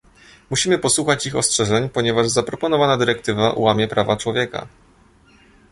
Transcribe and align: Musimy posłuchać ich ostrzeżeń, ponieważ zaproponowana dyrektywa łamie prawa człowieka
Musimy 0.49 0.79
posłuchać 0.79 1.25
ich 1.25 1.35
ostrzeżeń, 1.35 1.89
ponieważ 1.89 2.27
zaproponowana 2.29 2.97
dyrektywa 2.97 3.53
łamie 3.53 3.87
prawa 3.87 4.17
człowieka 4.17 4.67